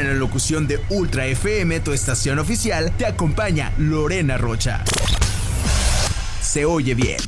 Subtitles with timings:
[0.00, 4.82] En la locución de Ultra FM, tu estación oficial, te acompaña Lorena Rocha.
[6.40, 7.18] Se oye bien.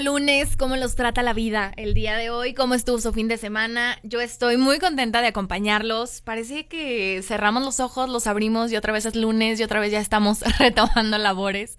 [0.00, 2.54] Lunes, ¿cómo los trata la vida el día de hoy?
[2.54, 3.98] ¿Cómo estuvo su fin de semana?
[4.02, 6.22] Yo estoy muy contenta de acompañarlos.
[6.22, 9.92] Parece que cerramos los ojos, los abrimos y otra vez es lunes y otra vez
[9.92, 11.78] ya estamos retomando labores.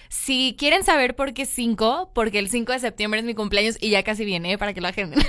[0.09, 3.90] si quieren saber por qué 5, porque el 5 de septiembre es mi cumpleaños y
[3.90, 4.57] ya casi viene, ¿eh?
[4.57, 5.19] para que lo agenden.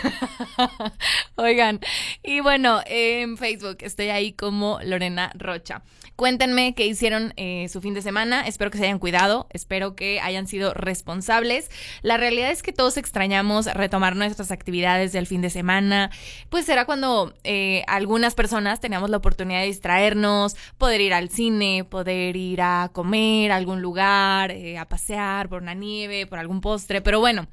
[1.37, 1.81] Oigan,
[2.23, 5.83] y bueno, en Facebook estoy ahí como Lorena Rocha.
[6.16, 8.47] Cuéntenme qué hicieron eh, su fin de semana.
[8.47, 11.71] Espero que se hayan cuidado, espero que hayan sido responsables.
[12.00, 16.10] La realidad es que todos extrañamos retomar nuestras actividades del fin de semana.
[16.49, 21.84] Pues será cuando eh, algunas personas teníamos la oportunidad de distraernos, poder ir al cine,
[21.84, 26.62] poder ir a comer a algún lugar, eh, a pasear por una nieve, por algún
[26.62, 27.02] postre.
[27.02, 27.46] Pero bueno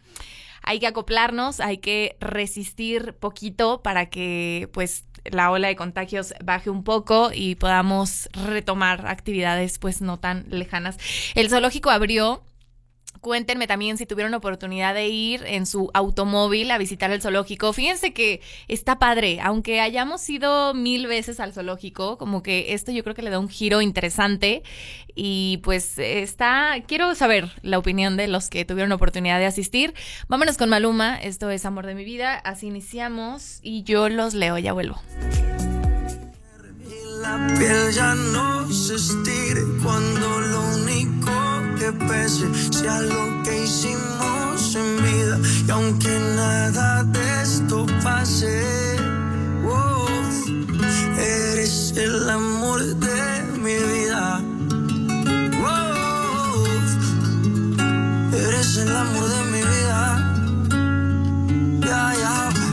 [0.63, 6.69] hay que acoplarnos, hay que resistir poquito para que pues la ola de contagios baje
[6.69, 10.97] un poco y podamos retomar actividades pues no tan lejanas.
[11.35, 12.43] El zoológico abrió
[13.23, 17.71] Cuéntenme también si tuvieron oportunidad de ir en su automóvil a visitar el zoológico.
[17.71, 23.01] Fíjense que está padre, aunque hayamos ido mil veces al zoológico, como que esto yo
[23.01, 24.61] creo que le da un giro interesante
[25.15, 29.93] y pues está, quiero saber la opinión de los que tuvieron oportunidad de asistir.
[30.27, 34.57] Vámonos con Maluma, esto es Amor de mi vida, así iniciamos y yo los leo,
[34.57, 35.01] ya vuelvo.
[37.21, 38.97] La piel ya no se
[39.81, 41.42] cuando lo único
[41.77, 45.39] que pese, sea lo que hicimos en vida.
[45.67, 48.97] Y aunque nada de esto pase,
[49.67, 50.07] oh,
[51.17, 54.41] eres el amor de mi vida.
[55.65, 56.65] Oh,
[58.33, 60.03] eres el amor de mi vida.
[61.81, 62.72] Ya, ya.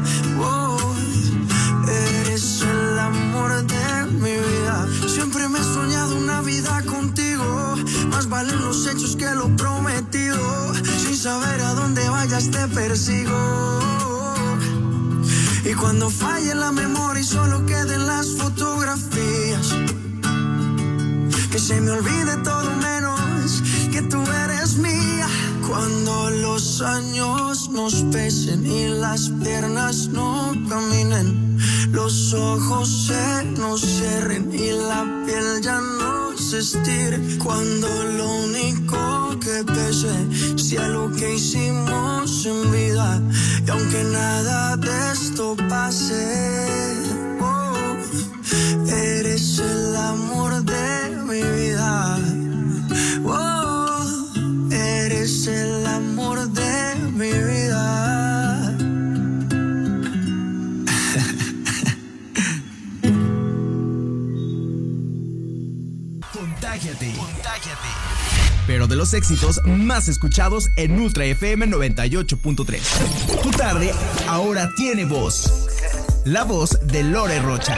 [12.51, 13.79] te persigo.
[15.63, 19.75] Y cuando falle la memoria y solo queden las fotografías.
[21.51, 25.27] Que se me olvide todo menos que tú eres mía.
[25.67, 31.57] Cuando los años nos pesen y las piernas no caminen,
[31.91, 37.19] los ojos se nos cierren y la piel ya no se estire.
[37.37, 37.87] Cuando
[38.17, 39.10] lo único
[39.41, 40.13] que pese
[40.55, 43.19] sea lo que hicimos en vida.
[43.65, 46.23] Y aunque nada de esto pase,
[47.41, 47.75] oh,
[48.87, 52.19] eres el amor de mi vida.
[53.25, 54.05] Oh,
[54.71, 56.10] eres el amor
[68.91, 73.41] de los éxitos más escuchados en Ultra FM 98.3.
[73.41, 73.91] Tu tarde
[74.27, 75.67] ahora tiene voz.
[76.25, 77.77] La voz de Lore Rocha.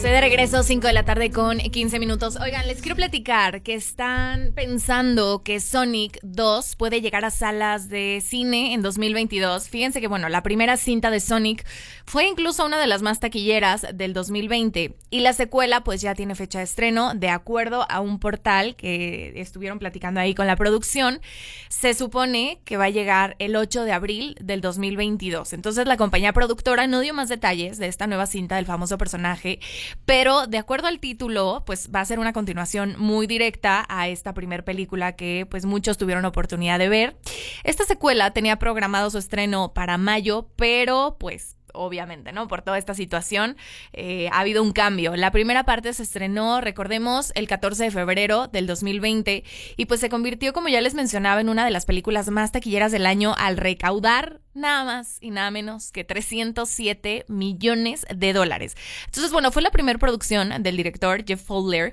[0.00, 2.36] Estoy de regreso, 5 de la tarde con 15 minutos.
[2.36, 8.22] Oigan, les quiero platicar que están pensando que Sonic 2 puede llegar a salas de
[8.24, 9.68] cine en 2022.
[9.68, 11.66] Fíjense que, bueno, la primera cinta de Sonic
[12.06, 16.34] fue incluso una de las más taquilleras del 2020 y la secuela pues ya tiene
[16.34, 21.20] fecha de estreno de acuerdo a un portal que estuvieron platicando ahí con la producción.
[21.68, 25.52] Se supone que va a llegar el 8 de abril del 2022.
[25.52, 29.60] Entonces la compañía productora no dio más detalles de esta nueva cinta del famoso personaje
[30.04, 34.34] pero de acuerdo al título, pues va a ser una continuación muy directa a esta
[34.34, 37.16] primer película que pues muchos tuvieron oportunidad de ver.
[37.64, 42.48] Esta secuela tenía programado su estreno para mayo, pero pues obviamente, ¿no?
[42.48, 43.56] Por toda esta situación,
[43.92, 45.16] eh, ha habido un cambio.
[45.16, 49.44] La primera parte se estrenó, recordemos, el 14 de febrero del 2020
[49.76, 52.92] y pues se convirtió, como ya les mencionaba, en una de las películas más taquilleras
[52.92, 58.76] del año al recaudar nada más y nada menos que 307 millones de dólares.
[59.06, 61.92] Entonces, bueno, fue la primera producción del director Jeff Fowler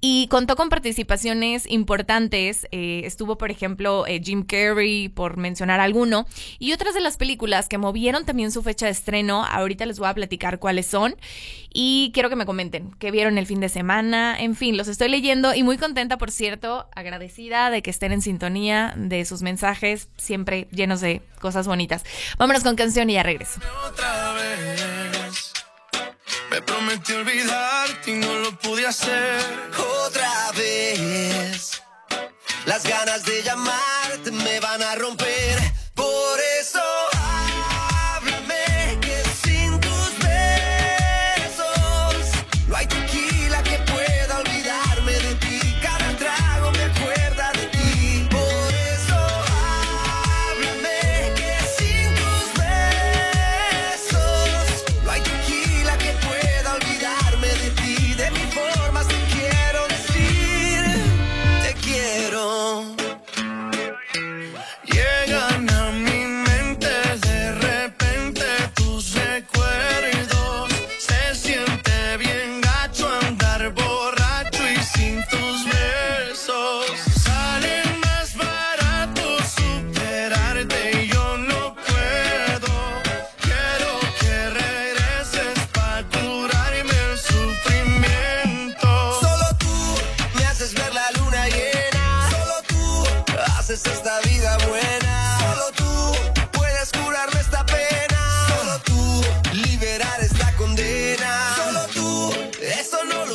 [0.00, 2.66] y contó con participaciones importantes.
[2.70, 6.26] Eh, estuvo, por ejemplo, eh, Jim Carrey, por mencionar alguno,
[6.58, 9.17] y otras de las películas que movieron también su fecha de estreno.
[9.28, 11.16] Ahorita les voy a platicar cuáles son
[11.72, 14.36] y quiero que me comenten qué vieron el fin de semana.
[14.38, 18.22] En fin, los estoy leyendo y muy contenta, por cierto, agradecida de que estén en
[18.22, 22.04] sintonía de sus mensajes, siempre llenos de cosas bonitas.
[22.38, 23.60] Vámonos con canción y ya regreso.
[23.86, 25.52] Otra vez.
[26.50, 29.40] Me prometí olvidarte y no lo pude hacer.
[30.06, 31.82] otra vez.
[32.64, 35.57] Las ganas de llamarte me van a romper.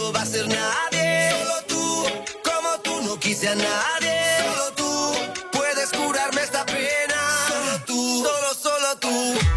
[0.04, 1.32] Lo va a hacer nadie.
[1.32, 2.06] Solo tú,
[2.50, 4.18] como tú no quise a nadie.
[4.46, 4.92] Solo tú
[5.52, 7.20] puedes curarme esta pena.
[7.48, 9.53] Solo tú, solo, solo tú.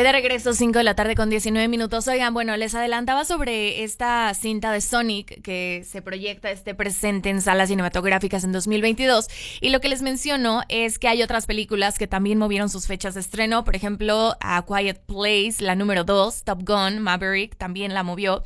[0.00, 2.06] Estoy de regreso, 5 de la tarde con 19 minutos.
[2.06, 7.40] Oigan, bueno, les adelantaba sobre esta cinta de Sonic que se proyecta este presente en
[7.40, 9.28] salas cinematográficas en 2022.
[9.62, 13.14] Y lo que les menciono es que hay otras películas que también movieron sus fechas
[13.14, 13.64] de estreno.
[13.64, 18.42] Por ejemplo, A Quiet Place, la número 2, Top Gun, Maverick, también la movió.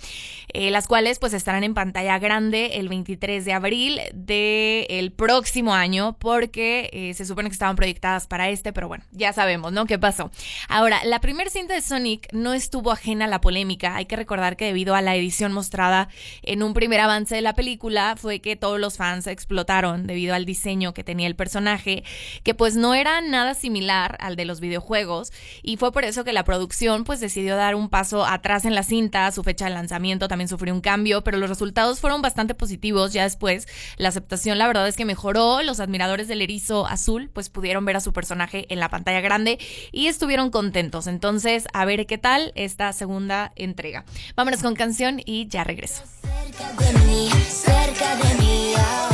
[0.53, 6.17] eh, las cuales pues estarán en pantalla grande el 23 de abril del próximo año
[6.21, 9.87] porque eh, se supone que estaban proyectadas para este, pero bueno, ya sabemos, ¿no?
[9.87, 10.31] ¿Qué pasó?
[10.69, 13.97] Ahora, la primera cinta de Sonic no estuvo ajena a la polémica.
[13.97, 16.09] Hay que recordar que debido a la edición mostrada
[16.43, 20.45] en un primer avance de la película fue que todos los fans explotaron debido al
[20.45, 22.05] diseño que tenía el personaje,
[22.43, 26.33] que pues no era nada similar al de los videojuegos y fue por eso que
[26.33, 30.29] la producción pues decidió dar un paso atrás en la cinta, su fecha de lanzamiento
[30.29, 33.69] también sufrió un cambio, pero los resultados fueron bastante positivos ya después.
[33.97, 37.97] La aceptación la verdad es que mejoró, los admiradores del erizo azul pues pudieron ver
[37.97, 39.59] a su personaje en la pantalla grande
[39.93, 41.07] y estuvieron contentos.
[41.07, 44.05] Entonces, a ver qué tal esta segunda entrega.
[44.37, 46.03] Vámonos con canción y ya regreso.
[46.23, 49.14] Cerca de mí, cerca de mí ahora.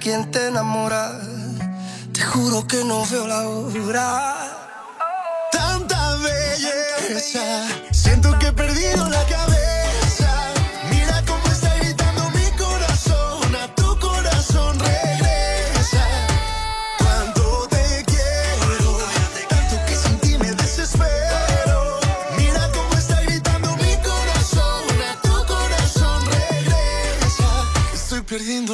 [0.00, 1.20] Quien te enamora.
[2.12, 4.36] Te juro que no veo la hora.
[5.52, 7.66] Tanta belleza,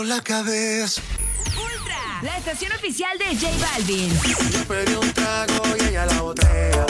[0.07, 1.03] la cabeza.
[1.49, 4.13] Ultra, la estación oficial de J Balvin.
[4.53, 6.87] Yo pedí un trago y ella la botella.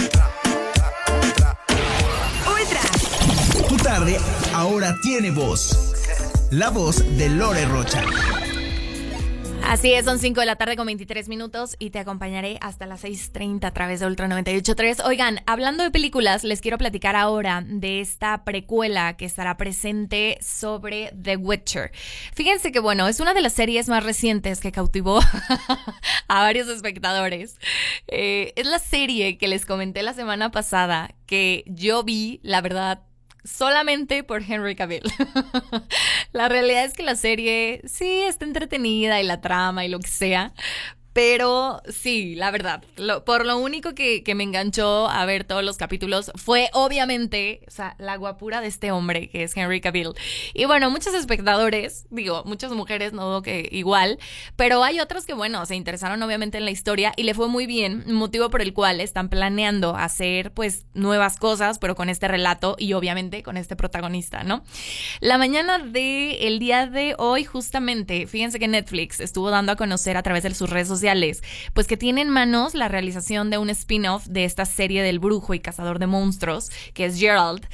[2.47, 4.21] Ultra, Tu tarde
[4.53, 5.95] ahora tiene voz.
[6.51, 8.03] La voz de Lore Rocha.
[9.69, 13.03] Así es, son 5 de la tarde con 23 minutos y te acompañaré hasta las
[13.03, 15.05] 6.30 a través de Ultra 98.3.
[15.05, 21.13] Oigan, hablando de películas, les quiero platicar ahora de esta precuela que estará presente sobre
[21.21, 21.91] The Witcher.
[22.33, 25.19] Fíjense que, bueno, es una de las series más recientes que cautivó
[26.29, 27.59] a varios espectadores.
[28.07, 33.03] Eh, es la serie que les comenté la semana pasada que yo vi, la verdad,
[33.47, 35.03] solamente por Henry Cavill.
[36.33, 40.09] la realidad es que la serie sí está entretenida y la trama y lo que
[40.09, 40.53] sea,
[41.17, 42.85] pero sí, la verdad,
[43.25, 47.95] por lo único que, me enganchó a ver todos los capítulos fue obviamente, o sea,
[47.97, 50.11] la guapura de este hombre que es Henry Cavill.
[50.53, 54.19] Y bueno, muchos espectadores, digo, muchas mujeres, no dudo que igual,
[54.57, 57.65] pero hay otros que, bueno, se interesaron obviamente en la historia y le fue muy
[57.65, 62.77] bien, motivo por el cual están planeando hacer pues nuevas cosas, pero con este relato
[62.79, 64.65] y obviamente con este protagonista, ¿no?
[65.21, 70.19] La mañana del el día de hoy, justamente, fíjense que Netflix estuvo dando a conocer
[70.19, 71.06] a través de sus redes sociales
[71.75, 75.55] pues que tiene en manos la realización de un spin-off de esta serie del brujo
[75.55, 77.67] y cazador de monstruos, que es Gerald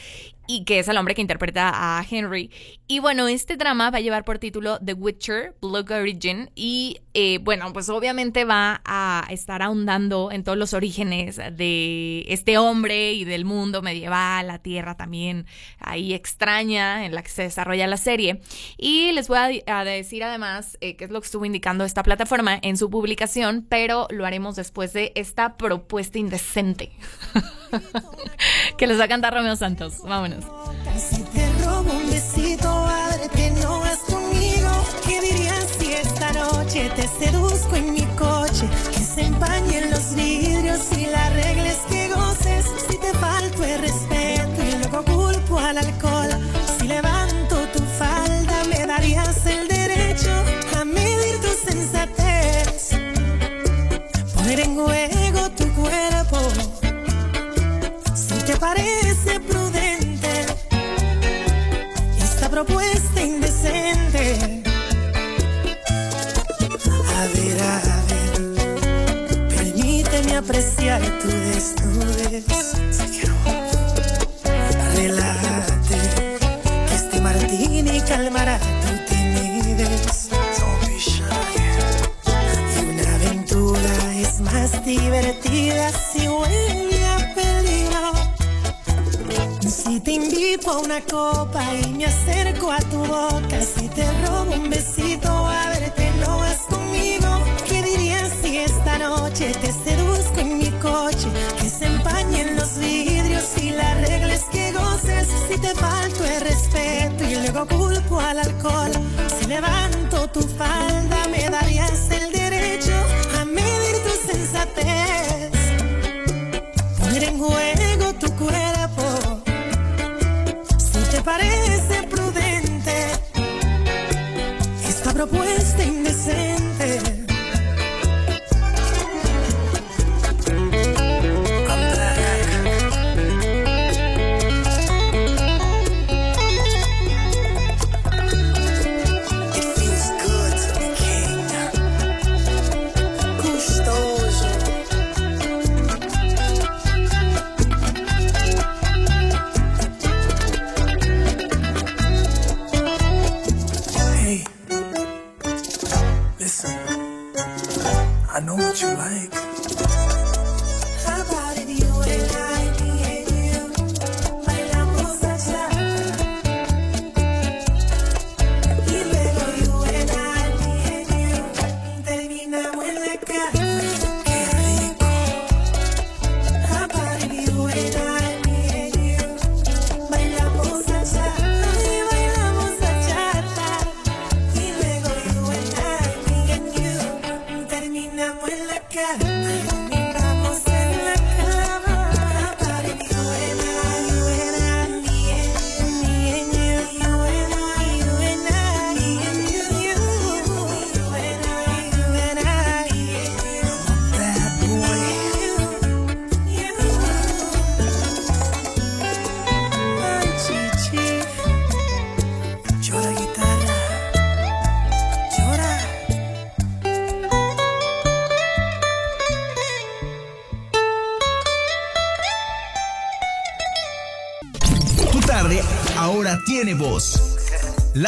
[0.47, 2.51] y que es el hombre que interpreta a Henry.
[2.92, 7.38] Y bueno, este drama va a llevar por título The Witcher, Blood Origin, y eh,
[7.40, 13.25] bueno, pues obviamente va a estar ahondando en todos los orígenes de este hombre y
[13.25, 15.46] del mundo medieval, la tierra también
[15.78, 18.42] ahí extraña en la que se desarrolla la serie.
[18.76, 22.58] Y les voy a, decir además eh, qué es lo que estuvo indicando esta plataforma
[22.61, 26.92] en su publicación, pero lo haremos después de esta propuesta indecente
[28.76, 30.02] que les va a cantar Romeo Santos.
[30.02, 30.44] Vámonos.
[31.32, 32.11] Te robo un
[36.42, 37.91] noche te seduzco en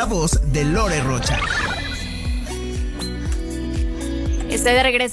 [0.06, 0.43] voz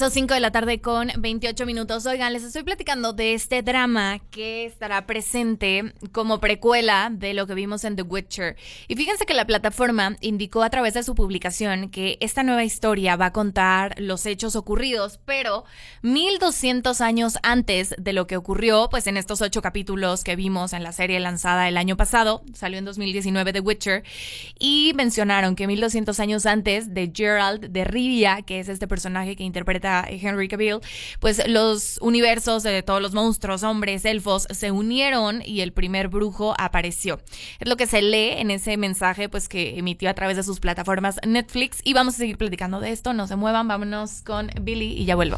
[0.01, 2.07] Regreso, 5 de la tarde con 28 minutos.
[2.07, 7.53] Oigan, les estoy platicando de este drama que estará presente como precuela de lo que
[7.53, 8.55] vimos en The Witcher.
[8.87, 13.15] Y fíjense que la plataforma indicó a través de su publicación que esta nueva historia
[13.15, 15.65] va a contar los hechos ocurridos, pero
[16.01, 20.81] 1200 años antes de lo que ocurrió, pues en estos ocho capítulos que vimos en
[20.81, 24.03] la serie lanzada el año pasado, salió en 2019 The Witcher,
[24.57, 29.43] y mencionaron que 1200 años antes de Gerald de Rivia, que es este personaje que
[29.43, 30.79] interpreta Henry Cavill,
[31.19, 36.53] pues los universos de todos los monstruos, hombres, elfos, se unieron y el primer brujo
[36.57, 37.19] apareció.
[37.59, 40.59] Es lo que se lee en ese mensaje pues que emitió a través de sus
[40.59, 44.93] plataformas Netflix y vamos a seguir platicando de esto, no se muevan, vámonos con Billy
[44.93, 45.37] y ya vuelvo.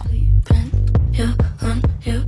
[1.61, 2.23] On your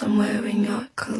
[0.00, 1.19] somewhere in your clothes.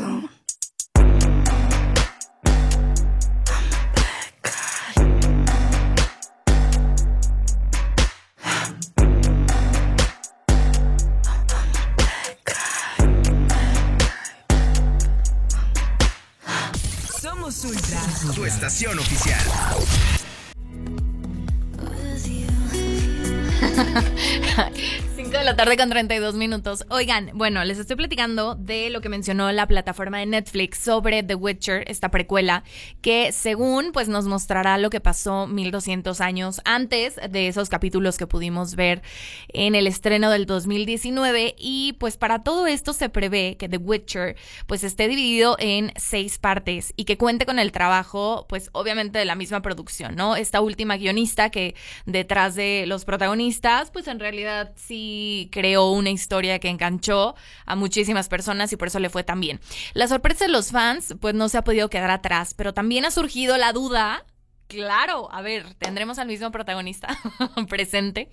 [25.61, 26.87] Tarde con 32 minutos.
[26.89, 31.35] Oigan, bueno, les estoy platicando de lo que mencionó la plataforma de Netflix sobre The
[31.35, 32.65] Witcher, esta precuela,
[33.03, 38.27] que según pues nos mostrará lo que pasó 1200 años antes de esos capítulos que
[38.27, 39.03] pudimos ver
[39.49, 44.37] en el estreno del 2019 y pues para todo esto se prevé que The Witcher
[44.67, 49.27] pues esté dividido en seis partes y que cuente con el trabajo pues obviamente de
[49.27, 50.37] la misma producción, ¿no?
[50.37, 51.75] Esta última guionista que
[52.07, 57.35] detrás de los protagonistas pues en realidad sí creó una historia que enganchó
[57.67, 59.61] a muchísimas personas y por eso le fue tan bien.
[59.95, 63.11] La sorpresa de los fans pues no se ha podido quedar atrás, pero también ha
[63.11, 64.25] surgido la duda
[64.71, 67.09] Claro, a ver, tendremos al mismo protagonista
[67.69, 68.31] presente.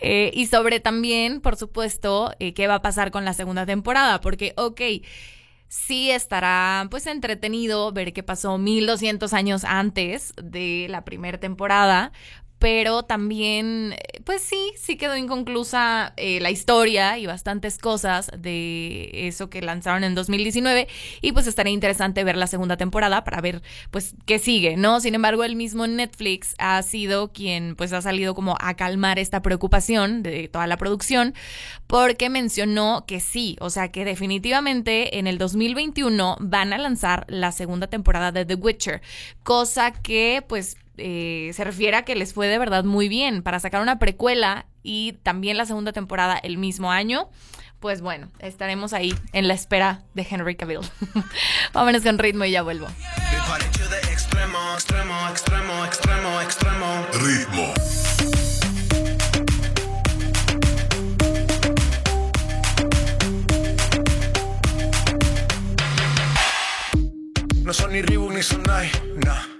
[0.00, 4.20] Eh, y sobre también, por supuesto, eh, qué va a pasar con la segunda temporada.
[4.20, 4.80] Porque, ok,
[5.68, 12.10] sí estará pues entretenido ver qué pasó 1200 años antes de la primera temporada.
[12.60, 19.10] Pero también, eh, pues sí, sí quedó inconclusa eh, la historia y bastantes cosas de
[19.26, 20.86] eso que lanzaron en 2019
[21.22, 25.00] y pues estaría interesante ver la segunda temporada para ver pues qué sigue, ¿no?
[25.00, 29.40] Sin embargo, el mismo Netflix ha sido quien pues ha salido como a calmar esta
[29.40, 31.34] preocupación de toda la producción
[31.86, 37.52] porque mencionó que sí, o sea que definitivamente en el 2021 van a lanzar la
[37.52, 39.00] segunda temporada de The Witcher,
[39.42, 43.58] cosa que pues eh, se refiere a que les fue de verdad muy bien para
[43.58, 47.28] sacar una precuela y también la segunda temporada el mismo año.
[47.80, 50.80] Pues bueno, estaremos ahí en la espera de Henry Cavill.
[51.72, 52.86] Vámonos con ritmo y ya vuelvo.
[54.12, 57.06] extremo, extremo, extremo, extremo, extremo.
[57.14, 57.74] Ritmo.
[67.64, 68.90] No son ni Reebok ni Sonai,
[69.24, 69.59] nah.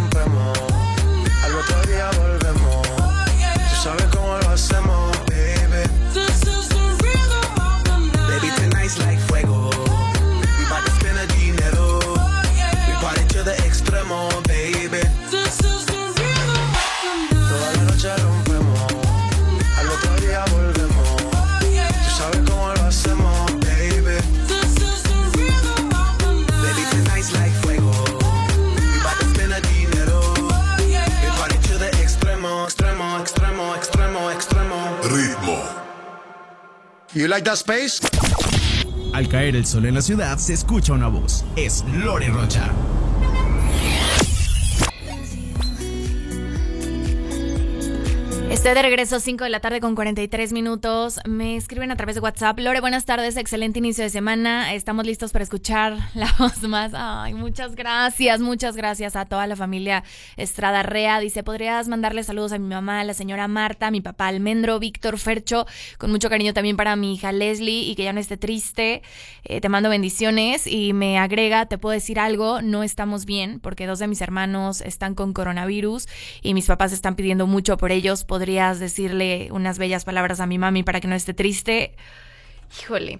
[37.13, 37.99] You like that space?
[39.13, 41.43] Al caer el sol en la ciudad se escucha una voz.
[41.57, 42.71] Es Lore Rocha.
[48.61, 51.19] Estoy de regreso 5 de la tarde con 43 minutos.
[51.25, 52.59] Me escriben a través de WhatsApp.
[52.59, 53.35] Lore, buenas tardes.
[53.35, 54.75] Excelente inicio de semana.
[54.75, 56.91] Estamos listos para escuchar la voz más.
[56.93, 58.39] Ay, muchas gracias.
[58.39, 60.03] Muchas gracias a toda la familia
[60.37, 61.19] Estrada Rea.
[61.19, 65.17] Dice, ¿podrías mandarle saludos a mi mamá, la señora Marta, a mi papá Almendro, Víctor
[65.17, 65.65] Fercho?
[65.97, 69.01] Con mucho cariño también para mi hija Leslie y que ya no esté triste.
[69.43, 73.87] Eh, te mando bendiciones y me agrega, te puedo decir algo, no estamos bien porque
[73.87, 76.07] dos de mis hermanos están con coronavirus
[76.43, 78.23] y mis papás están pidiendo mucho por ellos.
[78.51, 81.95] ¿Podrías decirle unas bellas palabras a mi mami para que no esté triste?
[82.81, 83.19] Híjole,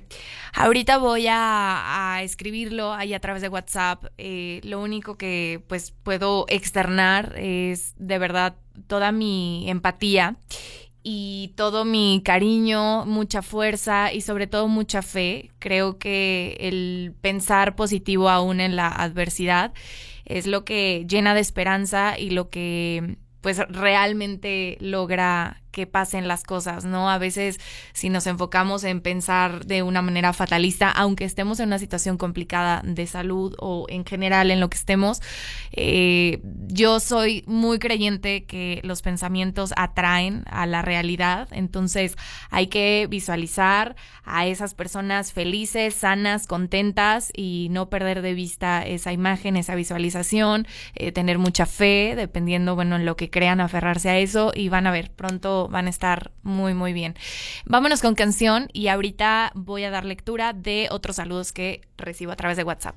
[0.53, 4.03] ahorita voy a, a escribirlo ahí a través de WhatsApp.
[4.17, 10.35] Eh, lo único que pues puedo externar es de verdad toda mi empatía
[11.01, 15.49] y todo mi cariño, mucha fuerza y sobre todo mucha fe.
[15.59, 19.71] Creo que el pensar positivo aún en la adversidad
[20.25, 26.43] es lo que llena de esperanza y lo que pues realmente logra que pasen las
[26.43, 27.09] cosas, ¿no?
[27.09, 27.59] A veces
[27.93, 32.81] si nos enfocamos en pensar de una manera fatalista, aunque estemos en una situación complicada
[32.83, 35.21] de salud o en general en lo que estemos,
[35.71, 42.15] eh, yo soy muy creyente que los pensamientos atraen a la realidad, entonces
[42.49, 49.11] hay que visualizar a esas personas felices, sanas, contentas y no perder de vista esa
[49.11, 54.17] imagen, esa visualización, eh, tener mucha fe, dependiendo, bueno, en lo que crean, aferrarse a
[54.19, 57.15] eso y van a ver, pronto van a estar muy, muy bien.
[57.65, 62.35] Vámonos con canción y ahorita voy a dar lectura de otros saludos que recibo a
[62.35, 62.95] través de WhatsApp.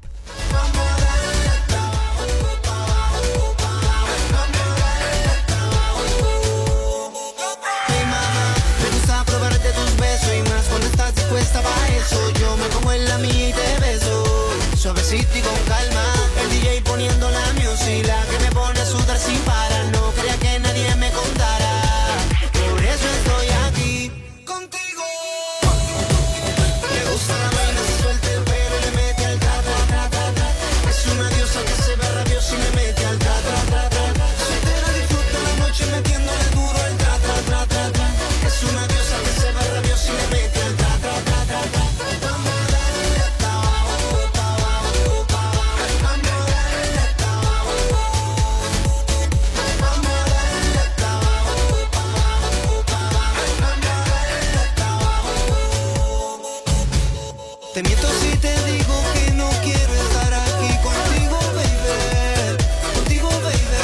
[11.55, 12.31] Para eso.
[12.40, 14.24] Yo me pongo en la mía y te beso,
[14.77, 16.05] suavecito y con calma.
[16.42, 19.73] El DJ poniendo la music, la que me pone a sudar sin parar.
[57.74, 62.56] Te miento si te digo que no quiero estar aquí contigo, baby.
[62.94, 63.82] Contigo, baby.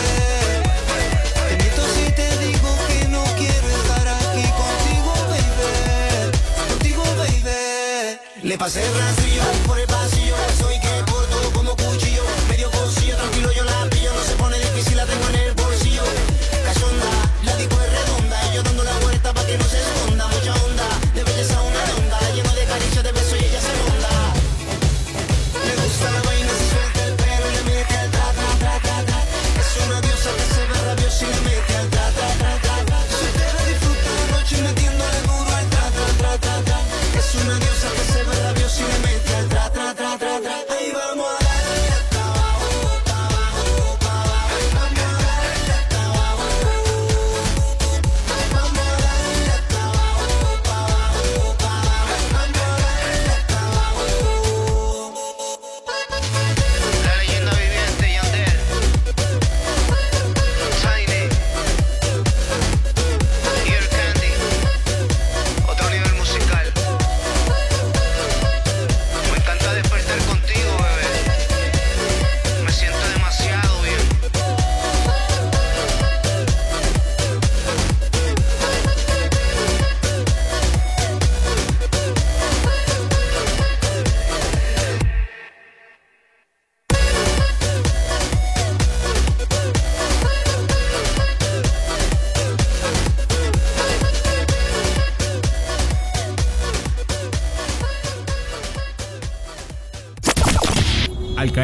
[1.48, 6.38] Te miento si te digo que no quiero estar aquí contigo, baby.
[6.68, 8.20] Contigo, baby.
[8.44, 9.29] Le pasé rastrillo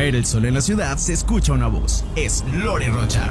[0.06, 2.04] caer el sol en la ciudad se escucha una voz.
[2.14, 3.28] Es Lore Rocha.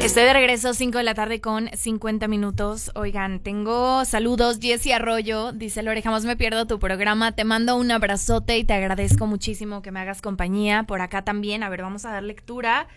[0.00, 2.90] Estoy de regreso, 5 de la tarde con 50 minutos.
[2.96, 4.58] Oigan, tengo saludos.
[4.60, 7.30] Jessy Arroyo dice: Lore, jamás me pierdo tu programa.
[7.32, 10.82] Te mando un abrazote y te agradezco muchísimo que me hagas compañía.
[10.82, 11.62] Por acá también.
[11.62, 12.88] A ver, vamos a dar lectura.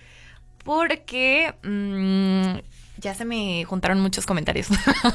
[0.64, 4.68] Porque mm, ya se me juntaron muchos comentarios.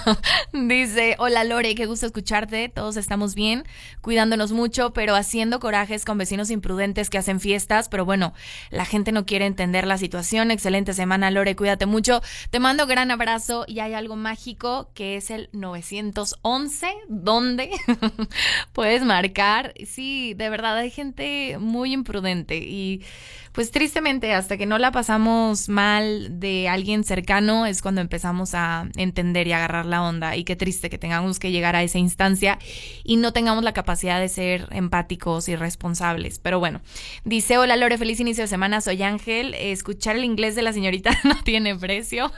[0.53, 3.65] Dice, hola Lore, qué gusto escucharte, todos estamos bien,
[4.01, 8.35] cuidándonos mucho, pero haciendo corajes con vecinos imprudentes que hacen fiestas, pero bueno,
[8.71, 10.51] la gente no quiere entender la situación.
[10.51, 12.21] Excelente semana, Lore, cuídate mucho.
[12.51, 17.71] Te mando gran abrazo y hay algo mágico que es el 911, donde
[18.73, 19.75] puedes marcar.
[19.87, 23.03] Sí, de verdad, hay gente muy imprudente y
[23.53, 28.89] pues tristemente hasta que no la pasamos mal de alguien cercano es cuando empezamos a
[28.97, 32.59] entender y agarrar la onda y qué triste que tengamos que llegar a esa instancia
[33.03, 36.39] y no tengamos la capacidad de ser empáticos y responsables.
[36.39, 36.81] Pero bueno,
[37.25, 41.11] dice, hola Lore, feliz inicio de semana, soy Ángel, escuchar el inglés de la señorita
[41.25, 42.33] no tiene precio.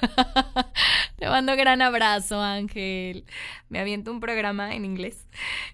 [1.18, 3.24] Te mando gran abrazo Ángel.
[3.68, 5.26] Me aviento un programa en inglés.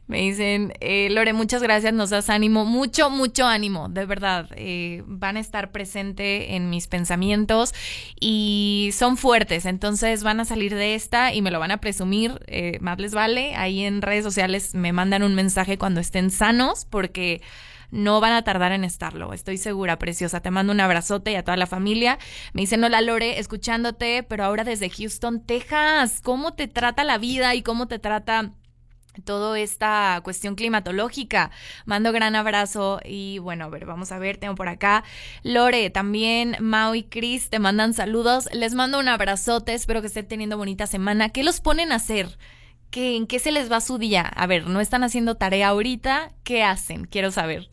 [0.06, 4.48] Me dicen, eh, Lore, muchas gracias, nos das ánimo, mucho, mucho ánimo, de verdad.
[4.54, 7.74] Eh, van a estar presente en mis pensamientos
[8.18, 12.40] y son fuertes, entonces van a salir de esta y me lo van a presumir,
[12.46, 13.54] eh, más les vale.
[13.54, 17.42] Ahí en redes sociales me mandan un mensaje cuando estén sanos porque
[17.90, 20.40] no van a tardar en estarlo, estoy segura, preciosa.
[20.40, 22.18] Te mando un abrazote y a toda la familia.
[22.54, 26.20] Me dicen, hola Lore, escuchándote, pero ahora desde Houston, Texas.
[26.22, 28.52] ¿Cómo te trata la vida y cómo te trata
[29.24, 31.50] toda esta cuestión climatológica.
[31.86, 35.04] Mando gran abrazo y bueno, a ver, vamos a ver, tengo por acá
[35.42, 38.48] Lore, también Mau y Chris te mandan saludos.
[38.52, 41.30] Les mando un abrazote, espero que estén teniendo bonita semana.
[41.30, 42.38] ¿Qué los ponen a hacer?
[42.90, 44.22] ¿Qué, ¿En qué se les va su día?
[44.22, 46.32] A ver, ¿no están haciendo tarea ahorita?
[46.42, 47.04] ¿Qué hacen?
[47.04, 47.70] Quiero saber.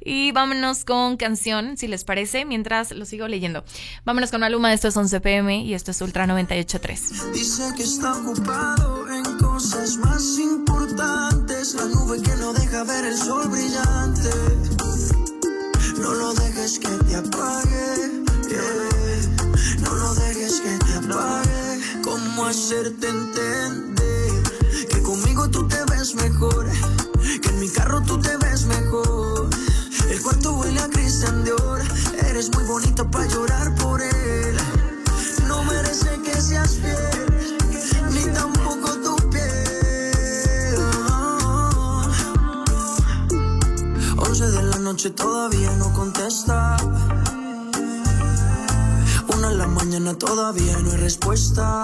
[0.00, 3.64] Y vámonos con canción, si les parece, mientras lo sigo leyendo.
[4.04, 7.32] Vámonos con Maluma, esto es 11 pm y esto es Ultra 98.3.
[7.32, 9.05] Dice que está ocupado
[12.22, 14.30] que no deja ver el sol brillante.
[15.98, 18.24] No lo dejes que te apague.
[19.80, 22.02] No lo dejes que te apague.
[22.02, 24.42] ¿Cómo hacerte entender?
[24.88, 26.66] Que conmigo tú te ves mejor.
[27.42, 29.50] Que en mi carro tú te ves mejor.
[30.08, 31.82] El cuarto huele a Christian Dior.
[32.28, 34.56] Eres muy bonito para llorar por él.
[35.48, 37.55] No merece que seas fiel,
[44.86, 46.76] noche todavía no contesta.
[49.36, 51.82] Una de la mañana todavía no hay respuesta.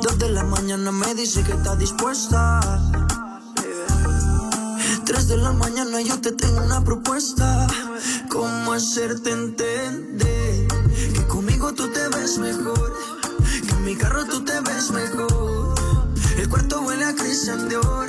[0.00, 2.60] Dos de la mañana me dice que está dispuesta.
[5.04, 7.66] Tres de la mañana yo te tengo una propuesta.
[8.30, 10.68] ¿Cómo hacerte entender?
[11.14, 12.96] Que conmigo tú te ves mejor.
[13.66, 15.74] Que en mi carro tú te ves mejor.
[16.38, 18.08] El cuarto huele a Christian Dior.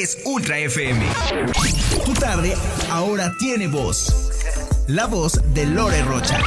[0.00, 1.04] Es Ultra FM.
[2.06, 2.56] Tu tarde
[2.90, 4.30] ahora tiene voz.
[4.86, 6.38] La voz de Lore Rocha.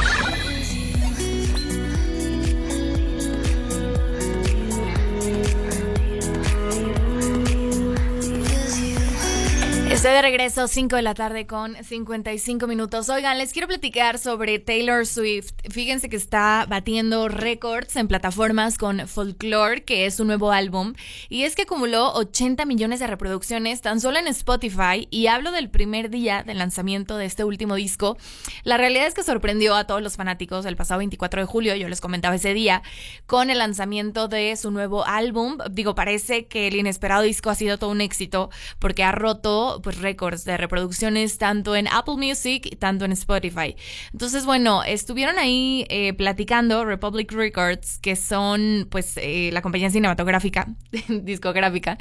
[10.04, 13.08] Estoy de regreso, 5 de la tarde con 55 minutos.
[13.08, 15.54] Oigan, les quiero platicar sobre Taylor Swift.
[15.70, 20.92] Fíjense que está batiendo récords en plataformas con Folklore, que es su nuevo álbum.
[21.30, 25.08] Y es que acumuló 80 millones de reproducciones tan solo en Spotify.
[25.10, 28.18] Y hablo del primer día del lanzamiento de este último disco.
[28.62, 31.88] La realidad es que sorprendió a todos los fanáticos el pasado 24 de julio, yo
[31.88, 32.82] les comentaba ese día,
[33.24, 35.56] con el lanzamiento de su nuevo álbum.
[35.70, 39.93] Digo, parece que el inesperado disco ha sido todo un éxito porque ha roto pues
[40.00, 43.76] récords de reproducciones tanto en Apple Music tanto en Spotify.
[44.12, 50.68] Entonces, bueno, estuvieron ahí eh, platicando Republic Records, que son pues eh, la compañía cinematográfica,
[51.08, 51.98] discográfica,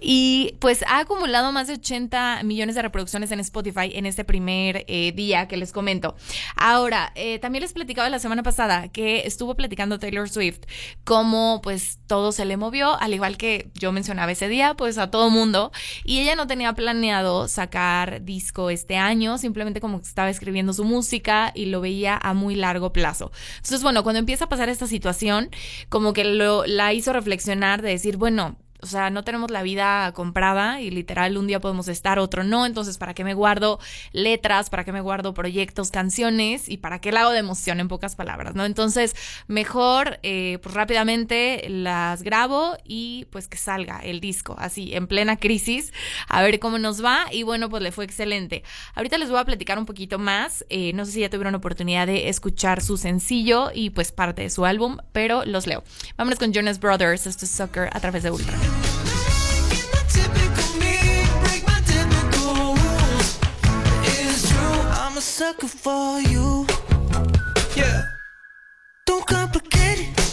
[0.00, 4.84] y pues ha acumulado más de 80 millones de reproducciones en Spotify en este primer
[4.88, 6.16] eh, día que les comento.
[6.56, 10.60] Ahora, también les platicaba la semana pasada que estuvo platicando Taylor Swift
[11.04, 15.10] cómo pues todo se le movió, al igual que yo mencionaba ese día, pues a
[15.10, 15.72] todo mundo,
[16.04, 20.84] y ella no tenía planeado sacar disco este año, simplemente como que estaba escribiendo su
[20.84, 23.32] música y lo veía a muy largo plazo.
[23.56, 25.50] Entonces, bueno, cuando empieza a pasar esta situación,
[25.88, 30.10] como que lo, la hizo reflexionar de decir, bueno, o sea, no tenemos la vida
[30.12, 32.66] comprada y literal un día podemos estar, otro no.
[32.66, 33.78] Entonces, ¿para qué me guardo
[34.10, 34.70] letras?
[34.70, 36.68] ¿Para qué me guardo proyectos, canciones?
[36.68, 38.56] ¿Y para qué la hago de emoción en pocas palabras?
[38.56, 38.64] ¿no?
[38.64, 39.14] Entonces,
[39.46, 45.36] mejor eh, pues rápidamente las grabo y pues que salga el disco, así, en plena
[45.36, 45.92] crisis,
[46.26, 47.26] a ver cómo nos va.
[47.30, 48.64] Y bueno, pues le fue excelente.
[48.96, 50.64] Ahorita les voy a platicar un poquito más.
[50.70, 54.50] eh, no sé si ya tuvieron oportunidad de escuchar su sencillo y pues parte de
[54.50, 55.84] su álbum, pero los leo.
[56.16, 58.71] Vámonos con Jonas Brothers, esto es a través de Ultra.
[65.22, 66.66] Sucker for you.
[67.76, 68.02] Yeah.
[69.06, 70.31] Don't complicate it.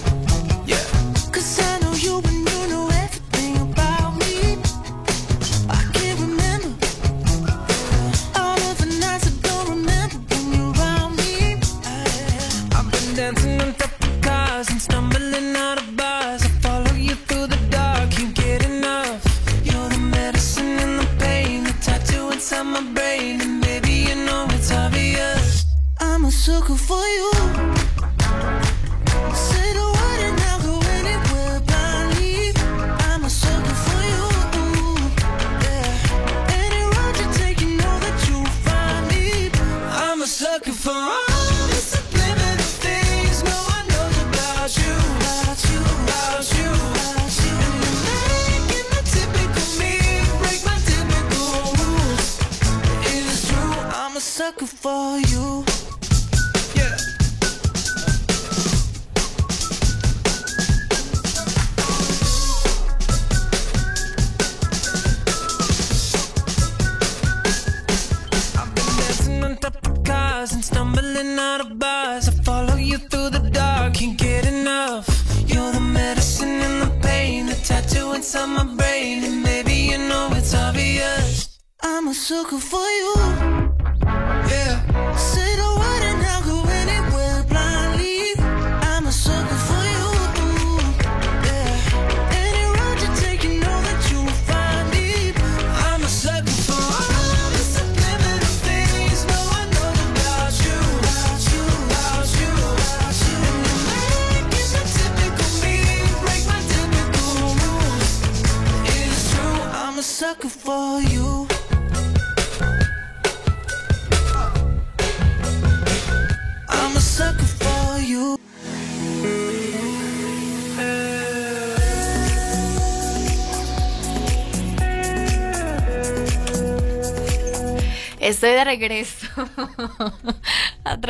[128.69, 129.27] Regreso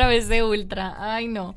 [0.00, 0.96] a través de Ultra.
[0.98, 1.54] Ay, no.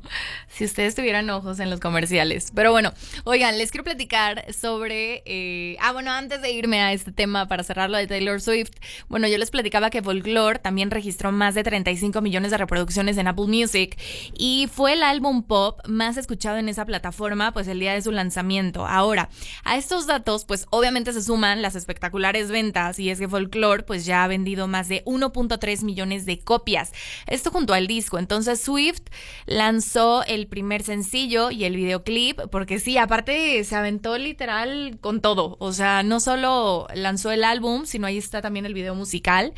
[0.48, 2.52] Si ustedes tuvieran ojos en los comerciales.
[2.54, 2.92] Pero bueno,
[3.24, 5.22] oigan, les quiero platicar sobre...
[5.24, 8.72] eh, ah, bueno, antes de irme a este tema para cerrarlo de Taylor Swift,
[9.08, 13.28] bueno, yo les platicaba que Folklore también registró más de 35 millones de reproducciones en
[13.28, 13.98] Apple Music
[14.36, 18.12] y fue el álbum pop más escuchado en esa plataforma pues el día de su
[18.12, 18.86] lanzamiento.
[18.86, 19.30] Ahora,
[19.64, 24.04] a estos datos pues obviamente se suman las espectaculares ventas y es que Folklore pues
[24.04, 26.92] ya ha vendido más de 1.3 millones de copias.
[27.26, 28.18] Esto junto al disco.
[28.18, 29.02] Entonces Swift
[29.46, 35.56] lanzó el primer sencillo y el videoclip porque sí, aparte se aventó literal con todo.
[35.60, 39.52] O sea, no solo lanzó el álbum, sino ahí está también el video musical.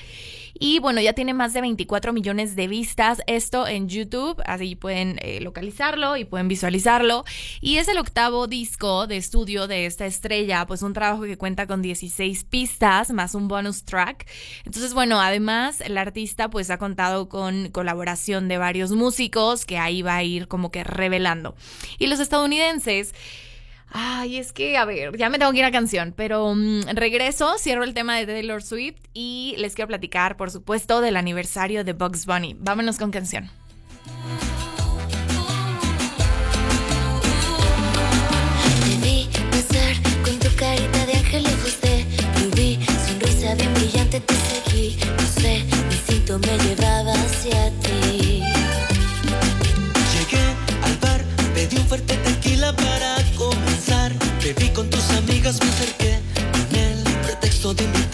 [0.59, 5.19] Y bueno, ya tiene más de 24 millones de vistas esto en YouTube, así pueden
[5.21, 7.25] eh, localizarlo y pueden visualizarlo.
[7.61, 11.67] Y es el octavo disco de estudio de esta estrella, pues un trabajo que cuenta
[11.67, 14.27] con 16 pistas más un bonus track.
[14.65, 20.03] Entonces, bueno, además el artista pues ha contado con colaboración de varios músicos que ahí
[20.03, 21.55] va a ir como que revelando.
[21.99, 23.15] Y los estadounidenses...
[23.99, 27.57] Ay, es que, a ver, ya me tengo que ir a canción, pero mm, regreso,
[27.57, 31.95] cierro el tema de Taylor Swift y les quiero platicar, por supuesto, del aniversario de
[31.95, 32.55] Bugs Bunny.
[32.59, 33.49] Vámonos con canción.
[38.85, 42.05] Te vi besar con tu carita de ángel lejos de
[42.43, 42.79] rubí,
[43.09, 48.43] sonrisa bien brillante te seguí, no sé, mi instinto me llevaba hacia ti.
[50.13, 50.45] Llegué
[50.83, 51.25] al bar,
[51.55, 53.16] pedí un fuerte tequila para
[54.47, 54.55] comenzar.
[54.55, 56.19] Bebí con tus amigas, me acerqué
[56.53, 58.06] con el pretexto de invitarte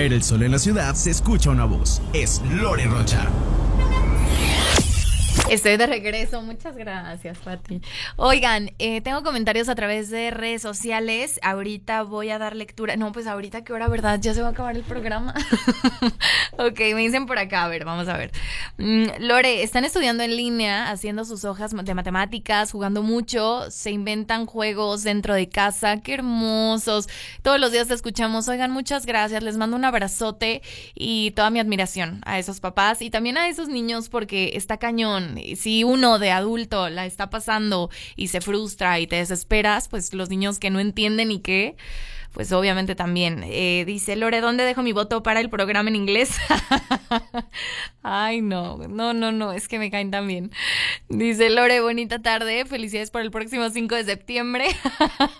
[0.00, 2.00] caer el sol en la ciudad se escucha una voz.
[2.14, 3.28] Es Lore Rocha.
[5.50, 7.80] Estoy de regreso, muchas gracias, Pati.
[8.14, 11.40] Oigan, eh, tengo comentarios a través de redes sociales.
[11.42, 12.94] Ahorita voy a dar lectura.
[12.94, 14.20] No, pues ahorita qué hora, ¿verdad?
[14.22, 15.34] Ya se va a acabar el programa.
[16.52, 18.30] ok, me dicen por acá, a ver, vamos a ver.
[18.78, 24.46] Mm, Lore, están estudiando en línea, haciendo sus hojas de matemáticas, jugando mucho, se inventan
[24.46, 27.08] juegos dentro de casa, qué hermosos.
[27.42, 28.46] Todos los días te escuchamos.
[28.46, 29.42] Oigan, muchas gracias.
[29.42, 30.62] Les mando un abrazote
[30.94, 35.39] y toda mi admiración a esos papás y también a esos niños porque está cañón.
[35.56, 40.28] Si uno de adulto la está pasando y se frustra y te desesperas, pues los
[40.28, 41.76] niños que no entienden y qué,
[42.32, 43.42] pues obviamente también.
[43.44, 46.36] Eh, dice Lore, ¿dónde dejo mi voto para el programa en inglés?
[48.02, 50.52] Ay, no, no, no, no, es que me caen tan bien.
[51.08, 54.66] Dice Lore, bonita tarde, felicidades por el próximo 5 de septiembre.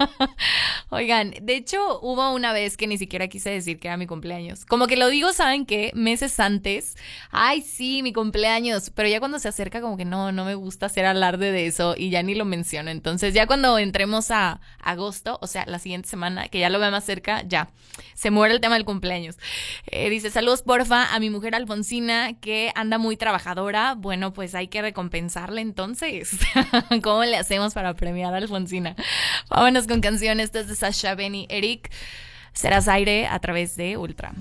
[0.91, 4.64] Oigan, de hecho hubo una vez que ni siquiera quise decir que era mi cumpleaños.
[4.66, 5.93] Como que lo digo, ¿saben qué?
[5.95, 6.97] Meses antes.
[7.30, 8.91] Ay, sí, mi cumpleaños.
[8.91, 11.95] Pero ya cuando se acerca como que no, no me gusta hacer alarde de eso
[11.97, 12.91] y ya ni lo menciono.
[12.91, 16.91] Entonces ya cuando entremos a agosto, o sea, la siguiente semana, que ya lo vea
[16.91, 17.70] más cerca, ya,
[18.14, 19.39] se muere el tema del cumpleaños.
[19.87, 23.95] Eh, dice, saludos porfa a mi mujer Alfonsina que anda muy trabajadora.
[23.95, 26.39] Bueno, pues hay que recompensarle entonces.
[27.03, 28.97] ¿Cómo le hacemos para premiar a Alfonsina?
[29.49, 30.47] Vámonos con canciones.
[30.47, 31.91] Esta es de Sasha, Benny, Eric.
[32.53, 34.33] Serás aire a través de Ultra.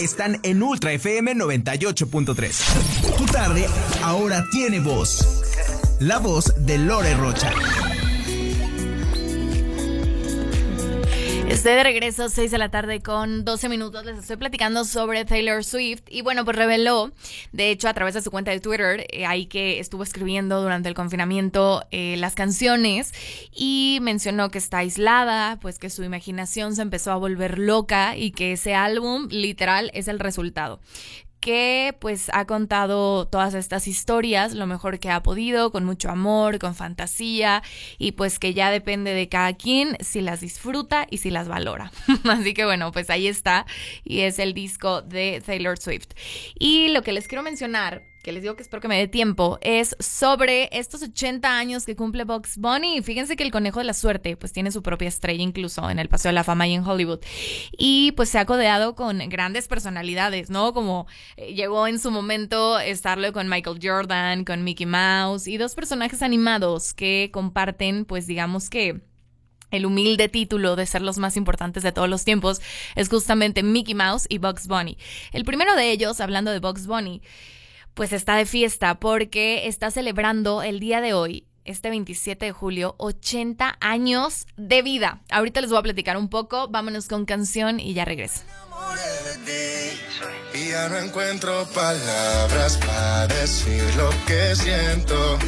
[0.00, 3.16] Están en Ultra FM 98.3.
[3.16, 3.66] Tu tarde
[4.02, 5.42] ahora tiene voz.
[5.98, 7.52] La voz de Lore Rocha.
[11.62, 14.04] Estoy de regreso, 6 de la tarde con 12 minutos.
[14.04, 16.02] Les estoy platicando sobre Taylor Swift.
[16.08, 17.12] Y bueno, pues reveló,
[17.52, 20.88] de hecho, a través de su cuenta de Twitter, eh, ahí que estuvo escribiendo durante
[20.88, 23.14] el confinamiento eh, las canciones.
[23.54, 28.32] Y mencionó que está aislada, pues que su imaginación se empezó a volver loca y
[28.32, 30.80] que ese álbum, literal, es el resultado
[31.42, 36.60] que pues ha contado todas estas historias lo mejor que ha podido, con mucho amor,
[36.60, 37.62] con fantasía
[37.98, 41.90] y pues que ya depende de cada quien si las disfruta y si las valora.
[42.30, 43.66] Así que bueno, pues ahí está
[44.04, 46.10] y es el disco de Taylor Swift.
[46.58, 49.58] Y lo que les quiero mencionar que les digo que espero que me dé tiempo,
[49.62, 53.02] es sobre estos 80 años que cumple Bugs Bunny.
[53.02, 56.08] Fíjense que el conejo de la suerte, pues tiene su propia estrella incluso en el
[56.08, 57.18] Paseo de la Fama y en Hollywood.
[57.76, 60.72] Y pues se ha codeado con grandes personalidades, ¿no?
[60.72, 65.74] Como eh, llegó en su momento estarlo con Michael Jordan, con Mickey Mouse y dos
[65.74, 69.00] personajes animados que comparten, pues digamos que
[69.72, 72.60] el humilde título de ser los más importantes de todos los tiempos
[72.94, 74.96] es justamente Mickey Mouse y Bugs Bunny.
[75.32, 77.22] El primero de ellos, hablando de Bugs Bunny,
[77.94, 82.94] pues está de fiesta porque está celebrando el día de hoy, este 27 de julio,
[82.98, 85.22] 80 años de vida.
[85.30, 88.42] Ahorita les voy a platicar un poco, vámonos con canción y ya regreso.
[90.54, 95.38] Y ya no encuentro palabras para decir lo que siento.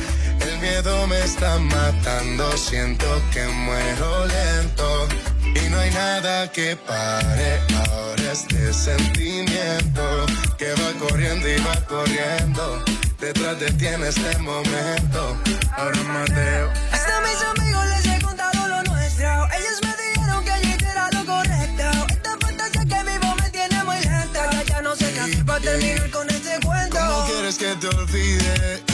[0.40, 5.08] El miedo me está matando, siento que muero lento.
[5.54, 10.26] Y no hay nada que pare ahora este sentimiento
[10.58, 12.82] que va corriendo y va corriendo.
[13.20, 15.36] Detrás de ti en este momento.
[15.76, 16.70] Ahora Mateo.
[16.92, 19.26] Hasta mis amigos les he contado lo nuestro.
[19.58, 22.06] Ellos me dijeron que allí era lo correcto.
[22.10, 24.50] Esta fantasía que vivo me tiene muy lenta.
[24.52, 26.96] Ya, ya no sé qué hacer para terminar con este cuento.
[26.98, 28.93] ¿Cómo quieres que te olvide?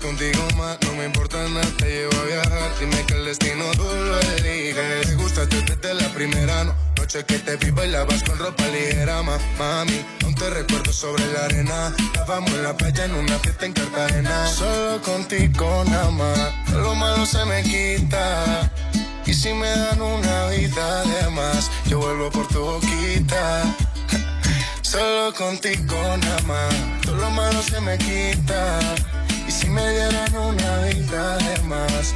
[0.00, 1.66] Contigo más, no me importa nada.
[1.78, 2.70] Te llevo a viajar.
[2.80, 5.06] Dime que el destino tú lo eliges.
[5.08, 9.38] Te gusta desde la primera no- noche que te vi bailabas con ropa ligera, ma-
[9.58, 10.04] mami.
[10.24, 11.94] Aún te recuerdo sobre la arena.
[11.98, 14.46] Estábamos en la playa en una fiesta en Cartagena.
[14.48, 16.70] Solo contigo nada más.
[16.72, 18.70] Lo malo se me quita.
[19.26, 23.62] Y si me dan una vida de más, yo vuelvo por tu boquita.
[24.82, 28.78] Solo contigo nada más, todo lo malo se me quita.
[29.78, 32.12] Me dieran una vida de más,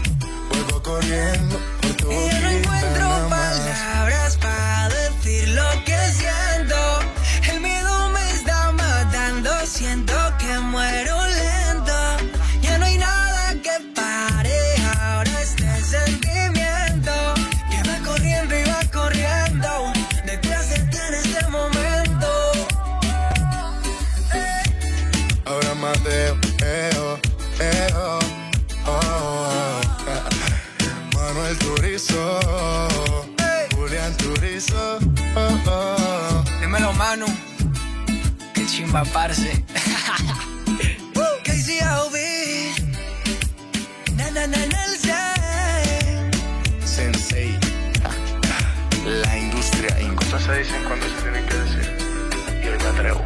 [0.51, 3.41] vuelvo corriendo por tu Y ya no encuentro
[44.47, 45.14] Nelson.
[46.84, 47.59] Sensei,
[49.07, 49.97] la industria.
[50.14, 51.97] Cosas se dicen cuando se tienen que decir.
[52.62, 53.24] Y hoy me atrevo.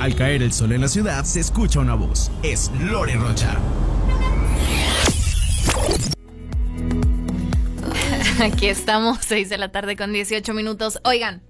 [0.00, 2.30] Al caer el sol en la ciudad, se escucha una voz.
[2.42, 3.56] Es Lore Rocha.
[8.40, 10.98] Aquí estamos, 6 de la tarde con 18 minutos.
[11.04, 11.42] Oigan,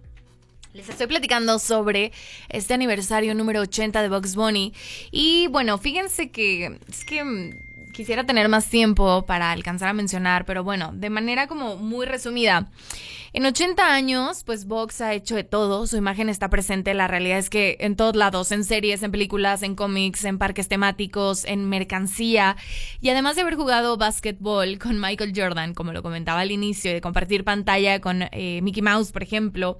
[0.72, 2.12] les estoy platicando sobre
[2.48, 4.72] este aniversario número 80 de Bugs Bunny.
[5.10, 7.50] Y bueno, fíjense que es que mm,
[7.96, 12.68] Quisiera tener más tiempo para alcanzar a mencionar, pero bueno, de manera como muy resumida.
[13.36, 17.36] En 80 años, pues Vox ha hecho de todo, su imagen está presente, la realidad
[17.36, 21.68] es que en todos lados, en series, en películas, en cómics, en parques temáticos, en
[21.68, 22.56] mercancía,
[23.02, 26.94] y además de haber jugado básquetbol con Michael Jordan, como lo comentaba al inicio, y
[26.94, 29.76] de compartir pantalla con eh, Mickey Mouse, por ejemplo,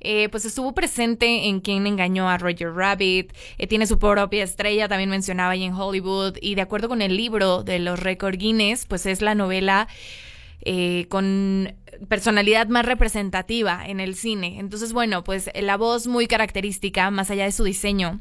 [0.00, 4.88] eh, pues estuvo presente en Quien engañó a Roger Rabbit, eh, tiene su propia estrella,
[4.88, 8.86] también mencionaba ahí en Hollywood, y de acuerdo con el libro de los récord Guinness,
[8.86, 9.88] pues es la novela
[10.64, 11.74] eh, con
[12.08, 14.58] personalidad más representativa en el cine.
[14.58, 18.20] Entonces, bueno, pues la voz muy característica, más allá de su diseño.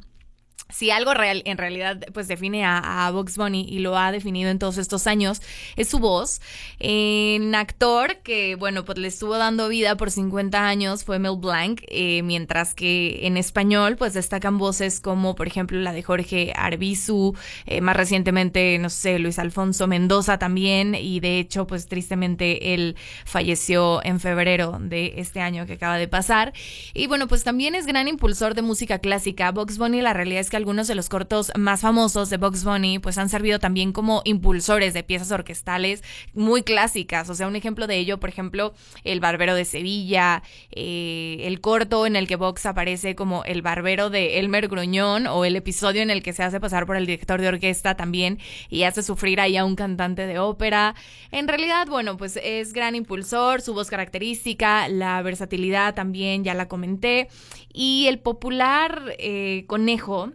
[0.74, 4.50] Si algo real, en realidad pues define a, a Bugs Bunny y lo ha definido
[4.50, 5.40] en todos estos años,
[5.76, 6.42] es su voz.
[6.80, 11.82] En actor, que bueno, pues le estuvo dando vida por 50 años, fue Mel Blanc,
[11.90, 17.36] eh, mientras que en español pues destacan voces como por ejemplo la de Jorge Arbizu,
[17.68, 22.96] eh, más recientemente, no sé, Luis Alfonso Mendoza también, y de hecho pues tristemente él
[23.26, 26.52] falleció en febrero de este año que acaba de pasar.
[26.96, 29.52] Y bueno, pues también es gran impulsor de música clásica.
[29.52, 33.00] Bugs Bunny la realidad es que algunos de los cortos más famosos de Bugs Bunny
[33.00, 37.30] pues han servido también como impulsores de piezas orquestales muy clásicas.
[37.30, 38.74] O sea, un ejemplo de ello, por ejemplo,
[39.06, 44.10] El Barbero de Sevilla, eh, el corto en el que Bugs aparece como el barbero
[44.10, 47.40] de Elmer Gruñón o el episodio en el que se hace pasar por el director
[47.40, 48.40] de orquesta también
[48.70, 50.94] y hace sufrir ahí a un cantante de ópera.
[51.32, 56.68] En realidad, bueno, pues es gran impulsor, su voz característica, la versatilidad también, ya la
[56.68, 57.30] comenté,
[57.72, 60.33] y el popular eh, conejo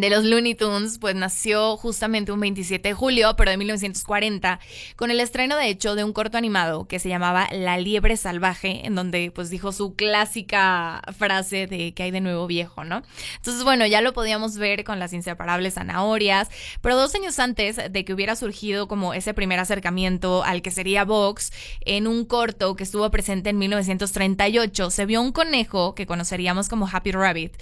[0.00, 4.60] de los Looney Tunes, pues nació justamente un 27 de julio, pero de 1940,
[4.94, 8.86] con el estreno de hecho de un corto animado que se llamaba La liebre salvaje,
[8.86, 13.02] en donde pues dijo su clásica frase de que hay de nuevo viejo, ¿no?
[13.36, 16.50] Entonces, bueno, ya lo podíamos ver con las inseparables zanahorias,
[16.82, 21.06] pero dos años antes de que hubiera surgido como ese primer acercamiento al que sería
[21.06, 26.68] Vox, en un corto que estuvo presente en 1938, se vio un conejo que conoceríamos
[26.68, 27.54] como Happy Rabbit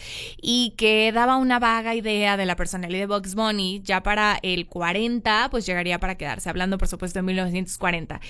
[0.42, 4.66] y que daba una vaga idea de la personalidad de Bugs Bunny, ya para el
[4.66, 8.20] 40, pues llegaría para quedarse, hablando por supuesto de 1940.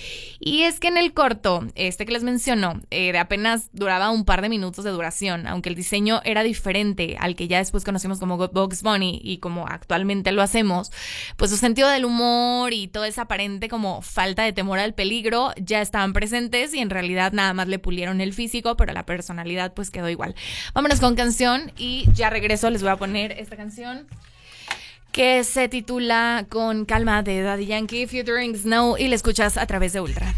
[0.40, 4.24] Y es que en el corto, este que les menciono, eh, de apenas duraba un
[4.24, 8.18] par de minutos de duración, aunque el diseño era diferente al que ya después conocimos
[8.18, 10.90] como Bugs Bunny y como actualmente lo hacemos,
[11.36, 15.52] pues su sentido del humor y toda esa aparente como falta de temor al peligro
[15.56, 19.72] ya estaban presentes y en realidad nada más le pulieron el físico, pero la personalidad
[19.72, 20.34] pues quedó igual.
[20.74, 23.83] Vámonos con canción y ya regreso, les voy a poner esta canción
[25.14, 29.92] que se titula Con calma de Daddy Yankee featuring Snow y la escuchas a través
[29.92, 30.34] de Ultra.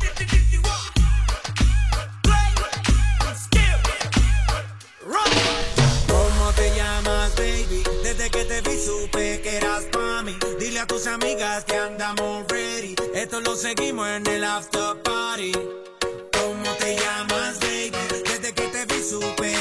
[6.09, 7.83] ¿Cómo te llamas, baby?
[8.03, 10.37] Desde que te vi supe que eras pa' mí.
[10.61, 12.95] Dile a tus amigas que andamos ready.
[13.15, 15.53] Esto lo seguimos en el after party.
[15.53, 17.93] ¿Cómo te llamas, baby?
[18.25, 19.56] Desde que te vi supe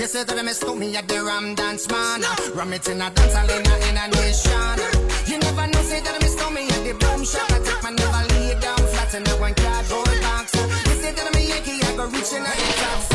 [0.00, 2.22] You say to them, stole me at the Ram Dance Man.
[2.54, 4.80] Ram it in a dance hall in a, in a nation.
[5.26, 7.52] You never know, say that me stole me at the boom shop.
[7.52, 10.54] I take my never lay down flat in a one cardboard box.
[10.54, 13.09] You say that me Yankee, I go reaching out the top.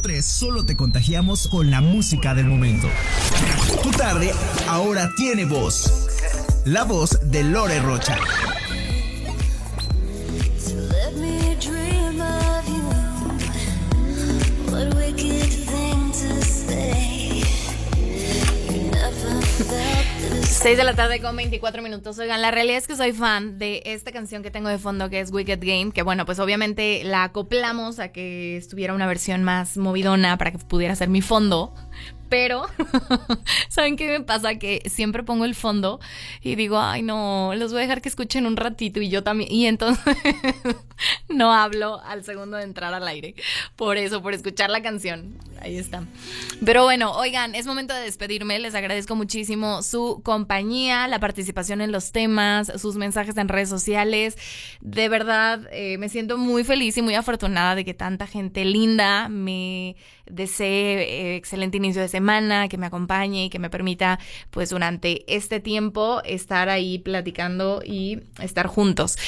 [0.00, 2.88] 98.3 solo te contagiamos con la música del momento.
[3.82, 4.32] Tu tarde
[4.68, 6.08] ahora tiene voz.
[6.64, 8.18] La voz de Lore Rocha.
[20.70, 22.16] 6 de la tarde con 24 minutos.
[22.20, 25.18] Oigan, la realidad es que soy fan de esta canción que tengo de fondo que
[25.18, 29.76] es Wicked Game, que bueno, pues obviamente la acoplamos a que estuviera una versión más
[29.76, 31.74] movidona para que pudiera ser mi fondo.
[32.28, 32.66] Pero,
[33.68, 34.54] ¿saben qué me pasa?
[34.54, 35.98] Que siempre pongo el fondo
[36.40, 39.50] y digo, ay no, los voy a dejar que escuchen un ratito y yo también.
[39.50, 40.14] Y entonces
[41.28, 43.34] no hablo al segundo de entrar al aire.
[43.74, 45.36] Por eso, por escuchar la canción.
[45.60, 46.04] Ahí está.
[46.64, 48.58] Pero bueno, oigan, es momento de despedirme.
[48.58, 54.36] Les agradezco muchísimo su compañía, la participación en los temas, sus mensajes en redes sociales.
[54.80, 59.28] De verdad, eh, me siento muy feliz y muy afortunada de que tanta gente linda
[59.28, 59.96] me
[60.26, 64.18] desee eh, excelente inicio de semana, que me acompañe y que me permita,
[64.50, 69.18] pues durante este tiempo, estar ahí platicando y estar juntos.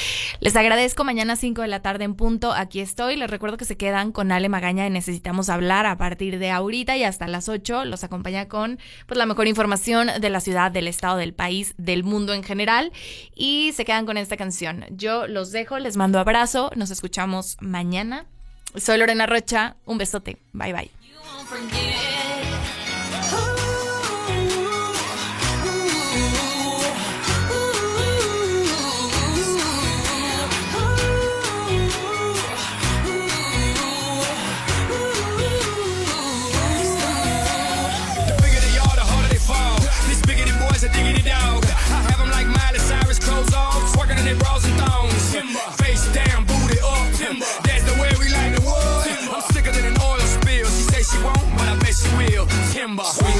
[0.41, 2.53] Les agradezco mañana 5 de la tarde en punto.
[2.53, 3.17] Aquí estoy.
[3.17, 6.97] Les recuerdo que se quedan con Ale Magaña de Necesitamos Hablar a partir de ahorita
[6.97, 7.85] y hasta las 8.
[7.85, 12.05] Los acompaña con pues, la mejor información de la ciudad, del estado, del país, del
[12.05, 12.93] mundo en general.
[13.35, 14.85] Y se quedan con esta canción.
[14.91, 16.71] Yo los dejo, les mando abrazo.
[16.77, 18.27] Nos escuchamos mañana.
[18.77, 19.77] Soy Lorena Rocha.
[19.85, 20.39] Un besote.
[20.53, 20.91] Bye bye.
[52.95, 53.32] number.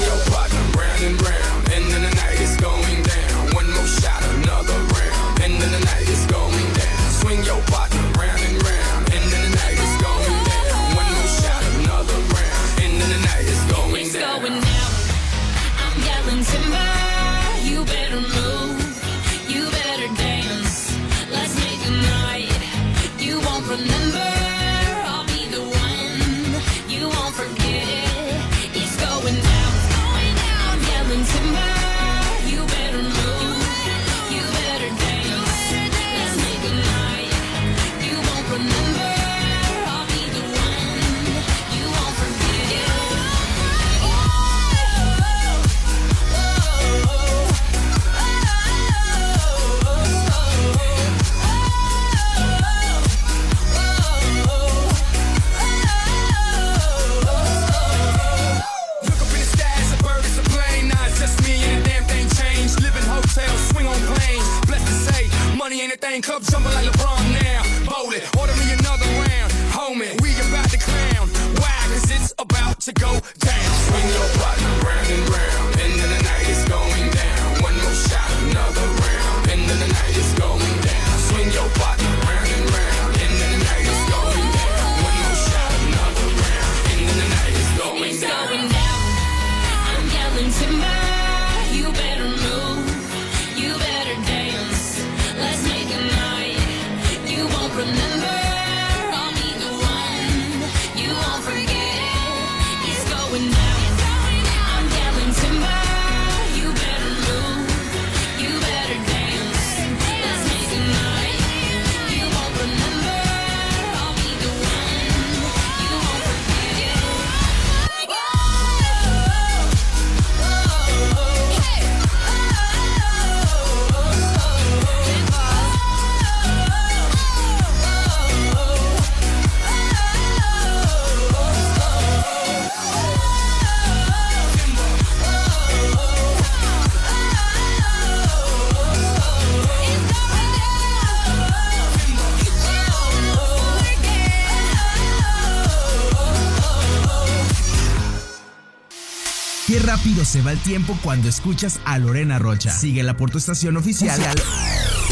[150.33, 152.71] Se va el tiempo cuando escuchas a Lorena Rocha.
[152.71, 154.19] Síguela por tu estación oficial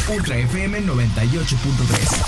[0.09, 2.21] Ultra FM 98.3.